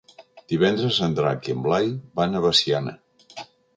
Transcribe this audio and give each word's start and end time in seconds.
Divendres 0.53 0.97
en 1.07 1.13
Drac 1.19 1.49
i 1.51 1.55
en 1.55 1.61
Blai 1.67 1.93
van 2.21 2.35
a 2.35 2.43
Veciana. 2.47 2.95